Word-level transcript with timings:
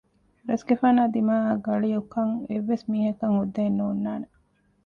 ރަސްގެފާނާ 0.49 1.01
ދިމާއަށް 1.13 1.63
ގަޅިއުކަން 1.67 2.33
އެއްވެސް 2.47 2.85
މީހަކަށް 2.91 3.35
ހުއްދައެއް 3.37 3.77
ނޯންނާނެ 3.79 4.27